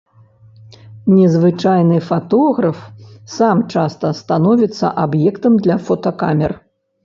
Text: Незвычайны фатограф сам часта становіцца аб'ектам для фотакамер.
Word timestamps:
Незвычайны 1.17 1.97
фатограф 2.07 2.79
сам 3.37 3.57
часта 3.77 4.13
становіцца 4.23 4.87
аб'ектам 5.07 5.53
для 5.67 5.81
фотакамер. 5.91 6.61